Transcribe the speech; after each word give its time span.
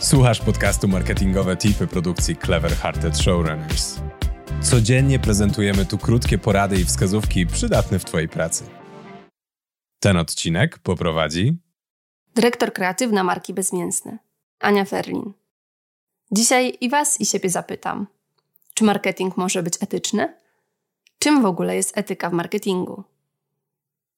Słuchasz 0.00 0.40
podcastu 0.40 0.88
Marketingowe 0.88 1.56
Tipy 1.56 1.86
produkcji 1.86 2.36
Clever 2.36 2.72
Hearted 2.72 3.18
Showrunners. 3.18 4.00
Codziennie 4.62 5.18
prezentujemy 5.18 5.86
tu 5.86 5.98
krótkie 5.98 6.38
porady 6.38 6.80
i 6.80 6.84
wskazówki 6.84 7.46
przydatne 7.46 7.98
w 7.98 8.04
Twojej 8.04 8.28
pracy. 8.28 8.64
Ten 10.00 10.16
odcinek 10.16 10.78
poprowadzi 10.78 11.58
dyrektor 12.34 12.72
kreatywna 12.72 13.24
marki 13.24 13.54
Bezmięsne, 13.54 14.18
Ania 14.60 14.84
Ferlin. 14.84 15.32
Dzisiaj 16.32 16.76
i 16.80 16.88
Was 16.88 17.20
i 17.20 17.26
siebie 17.26 17.50
zapytam, 17.50 18.06
czy 18.74 18.84
marketing 18.84 19.36
może 19.36 19.62
być 19.62 19.74
etyczny? 19.80 20.34
Czym 21.18 21.42
w 21.42 21.46
ogóle 21.46 21.76
jest 21.76 21.98
etyka 21.98 22.30
w 22.30 22.32
marketingu? 22.32 23.04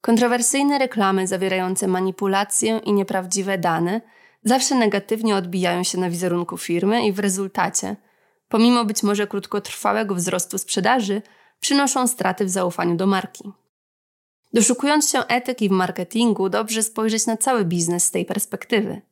Kontrowersyjne 0.00 0.78
reklamy 0.78 1.26
zawierające 1.26 1.88
manipulację 1.88 2.80
i 2.84 2.92
nieprawdziwe 2.92 3.58
dane 3.58 4.00
zawsze 4.48 4.74
negatywnie 4.74 5.36
odbijają 5.36 5.84
się 5.84 5.98
na 5.98 6.10
wizerunku 6.10 6.58
firmy 6.58 7.06
i 7.06 7.12
w 7.12 7.18
rezultacie, 7.18 7.96
pomimo 8.48 8.84
być 8.84 9.02
może 9.02 9.26
krótkotrwałego 9.26 10.14
wzrostu 10.14 10.58
sprzedaży, 10.58 11.22
przynoszą 11.60 12.08
straty 12.08 12.44
w 12.44 12.50
zaufaniu 12.50 12.96
do 12.96 13.06
marki. 13.06 13.52
Doszukując 14.52 15.10
się 15.10 15.18
etyki 15.26 15.68
w 15.68 15.72
marketingu, 15.72 16.48
dobrze 16.48 16.82
spojrzeć 16.82 17.26
na 17.26 17.36
cały 17.36 17.64
biznes 17.64 18.04
z 18.04 18.10
tej 18.10 18.24
perspektywy. 18.24 19.02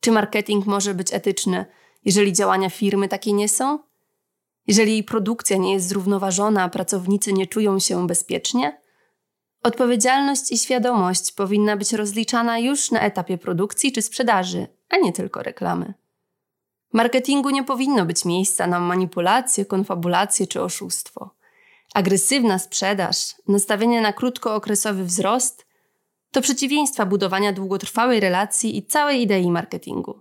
Czy 0.00 0.12
marketing 0.12 0.66
może 0.66 0.94
być 0.94 1.14
etyczny, 1.14 1.66
jeżeli 2.04 2.32
działania 2.32 2.70
firmy 2.70 3.08
takie 3.08 3.32
nie 3.32 3.48
są? 3.48 3.78
Jeżeli 4.66 4.92
jej 4.92 5.04
produkcja 5.04 5.56
nie 5.56 5.72
jest 5.72 5.88
zrównoważona, 5.88 6.62
a 6.62 6.68
pracownicy 6.68 7.32
nie 7.32 7.46
czują 7.46 7.78
się 7.78 8.06
bezpiecznie? 8.06 8.80
Odpowiedzialność 9.62 10.52
i 10.52 10.58
świadomość 10.58 11.32
powinna 11.32 11.76
być 11.76 11.92
rozliczana 11.92 12.58
już 12.58 12.90
na 12.90 13.00
etapie 13.00 13.38
produkcji 13.38 13.92
czy 13.92 14.02
sprzedaży, 14.02 14.66
a 14.88 14.96
nie 14.96 15.12
tylko 15.12 15.42
reklamy. 15.42 15.94
W 16.90 16.94
marketingu 16.94 17.50
nie 17.50 17.64
powinno 17.64 18.06
być 18.06 18.24
miejsca 18.24 18.66
na 18.66 18.80
manipulacje, 18.80 19.64
konfabulacje 19.64 20.46
czy 20.46 20.62
oszustwo. 20.62 21.30
Agresywna 21.94 22.58
sprzedaż, 22.58 23.34
nastawienie 23.48 24.00
na 24.00 24.12
krótkookresowy 24.12 25.04
wzrost 25.04 25.66
to 26.30 26.40
przeciwieństwa 26.40 27.06
budowania 27.06 27.52
długotrwałej 27.52 28.20
relacji 28.20 28.76
i 28.76 28.86
całej 28.86 29.22
idei 29.22 29.50
marketingu. 29.50 30.20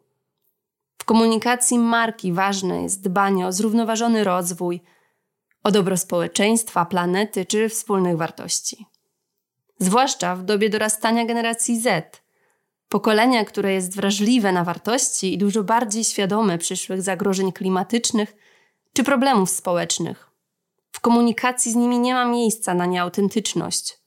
W 0.97 1.05
komunikacji 1.05 1.79
marki 1.79 2.33
ważne 2.33 2.83
jest 2.83 3.01
dbanie 3.01 3.47
o 3.47 3.51
zrównoważony 3.51 4.23
rozwój, 4.23 4.81
o 5.63 5.71
dobro 5.71 5.97
społeczeństwa, 5.97 6.85
planety 6.85 7.45
czy 7.45 7.69
wspólnych 7.69 8.17
wartości 8.17 8.96
zwłaszcza 9.79 10.35
w 10.35 10.43
dobie 10.43 10.69
dorastania 10.69 11.25
generacji 11.25 11.79
Z. 11.79 12.21
Pokolenia, 12.89 13.45
które 13.45 13.73
jest 13.73 13.95
wrażliwe 13.95 14.51
na 14.51 14.63
wartości 14.63 15.33
i 15.33 15.37
dużo 15.37 15.63
bardziej 15.63 16.03
świadome 16.03 16.57
przyszłych 16.57 17.01
zagrożeń 17.01 17.51
klimatycznych 17.51 18.35
czy 18.93 19.03
problemów 19.03 19.49
społecznych. 19.49 20.29
W 20.91 20.99
komunikacji 20.99 21.71
z 21.71 21.75
nimi 21.75 21.99
nie 21.99 22.13
ma 22.13 22.25
miejsca 22.25 22.73
na 22.73 22.85
nieautentyczność. 22.85 23.99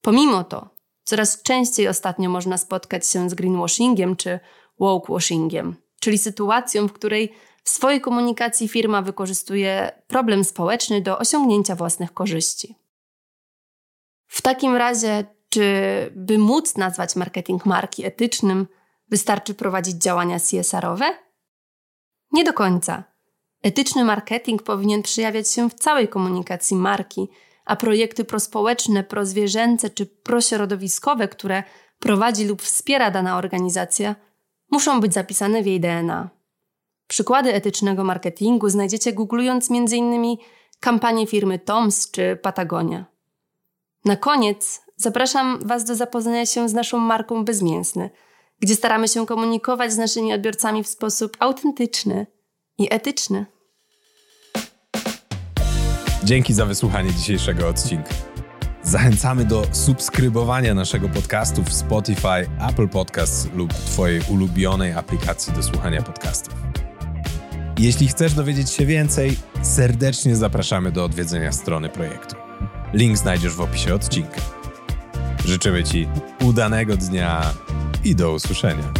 Pomimo 0.00 0.44
to, 0.44 0.68
coraz 1.04 1.42
częściej 1.42 1.88
ostatnio 1.88 2.30
można 2.30 2.58
spotkać 2.58 3.08
się 3.08 3.30
z 3.30 3.34
greenwashingiem 3.34 4.16
czy 4.16 4.40
wokewashingiem, 4.78 5.76
czyli 6.00 6.18
sytuacją, 6.18 6.88
w 6.88 6.92
której 6.92 7.32
w 7.64 7.70
swojej 7.70 8.00
komunikacji 8.00 8.68
firma 8.68 9.02
wykorzystuje 9.02 9.92
problem 10.06 10.44
społeczny 10.44 11.00
do 11.00 11.18
osiągnięcia 11.18 11.76
własnych 11.76 12.14
korzyści. 12.14 12.85
W 14.36 14.42
takim 14.42 14.76
razie, 14.76 15.24
czy 15.48 15.62
by 16.16 16.38
móc 16.38 16.76
nazwać 16.76 17.16
marketing 17.16 17.66
marki 17.66 18.04
etycznym, 18.04 18.66
wystarczy 19.10 19.54
prowadzić 19.54 19.96
działania 19.96 20.38
CSR-owe? 20.40 21.18
Nie 22.32 22.44
do 22.44 22.52
końca. 22.52 23.04
Etyczny 23.62 24.04
marketing 24.04 24.62
powinien 24.62 25.02
przejawiać 25.02 25.50
się 25.50 25.70
w 25.70 25.74
całej 25.74 26.08
komunikacji 26.08 26.76
marki, 26.76 27.28
a 27.64 27.76
projekty 27.76 28.24
prospołeczne, 28.24 29.04
prozwierzęce 29.04 29.90
czy 29.90 30.06
prośrodowiskowe, 30.06 31.28
które 31.28 31.62
prowadzi 31.98 32.44
lub 32.44 32.62
wspiera 32.62 33.10
dana 33.10 33.38
organizacja, 33.38 34.14
muszą 34.70 35.00
być 35.00 35.14
zapisane 35.14 35.62
w 35.62 35.66
jej 35.66 35.80
DNA. 35.80 36.30
Przykłady 37.08 37.54
etycznego 37.54 38.04
marketingu 38.04 38.68
znajdziecie 38.68 39.12
googlując 39.12 39.70
m.in. 39.70 40.36
kampanię 40.80 41.26
firmy 41.26 41.58
Toms 41.58 42.10
czy 42.10 42.38
Patagonia. 42.42 43.15
Na 44.06 44.16
koniec 44.16 44.82
zapraszam 44.96 45.58
Was 45.64 45.84
do 45.84 45.94
zapoznania 45.94 46.46
się 46.46 46.68
z 46.68 46.74
naszą 46.74 46.98
marką 46.98 47.44
Bezmięsny, 47.44 48.10
gdzie 48.60 48.74
staramy 48.74 49.08
się 49.08 49.26
komunikować 49.26 49.92
z 49.92 49.96
naszymi 49.96 50.32
odbiorcami 50.32 50.84
w 50.84 50.88
sposób 50.88 51.36
autentyczny 51.40 52.26
i 52.78 52.94
etyczny. 52.94 53.46
Dzięki 56.24 56.54
za 56.54 56.66
wysłuchanie 56.66 57.12
dzisiejszego 57.12 57.68
odcinka. 57.68 58.10
Zachęcamy 58.82 59.44
do 59.44 59.62
subskrybowania 59.72 60.74
naszego 60.74 61.08
podcastu 61.08 61.62
w 61.62 61.72
Spotify, 61.72 62.68
Apple 62.70 62.88
Podcasts 62.88 63.48
lub 63.54 63.72
Twojej 63.72 64.20
ulubionej 64.30 64.92
aplikacji 64.92 65.52
do 65.52 65.62
słuchania 65.62 66.02
podcastów. 66.02 66.54
Jeśli 67.78 68.08
chcesz 68.08 68.34
dowiedzieć 68.34 68.70
się 68.70 68.86
więcej, 68.86 69.36
serdecznie 69.62 70.36
zapraszamy 70.36 70.92
do 70.92 71.04
odwiedzenia 71.04 71.52
strony 71.52 71.88
projektu. 71.88 72.45
Link 72.92 73.16
znajdziesz 73.16 73.54
w 73.54 73.60
opisie 73.60 73.94
odcinka. 73.94 74.40
Życzymy 75.44 75.84
Ci 75.84 76.08
udanego 76.44 76.96
dnia 76.96 77.42
i 78.04 78.14
do 78.14 78.32
usłyszenia. 78.32 78.92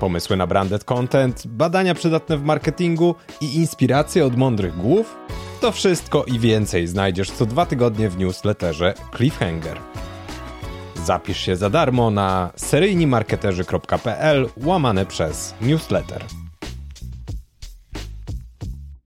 Pomysły 0.00 0.36
na 0.36 0.46
branded 0.46 0.84
content, 0.84 1.46
badania 1.46 1.94
przydatne 1.94 2.36
w 2.36 2.42
marketingu 2.42 3.14
i 3.40 3.56
inspiracje 3.56 4.26
od 4.26 4.36
mądrych 4.36 4.76
głów? 4.76 5.16
To 5.60 5.72
wszystko 5.72 6.24
i 6.24 6.38
więcej 6.38 6.86
znajdziesz 6.86 7.30
co 7.30 7.46
dwa 7.46 7.66
tygodnie 7.66 8.08
w 8.08 8.18
newsletterze 8.18 8.94
Cliffhanger. 9.16 9.78
Zapisz 11.04 11.40
się 11.40 11.56
za 11.56 11.70
darmo 11.70 12.10
na 12.10 12.50
seryjnimarketerzy.pl 12.56 14.48
łamane 14.56 15.06
przez 15.06 15.54
newsletter. 15.60 16.39